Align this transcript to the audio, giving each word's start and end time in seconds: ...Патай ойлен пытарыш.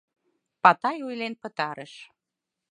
...Патай 0.63 0.97
ойлен 1.07 1.33
пытарыш. 1.41 1.93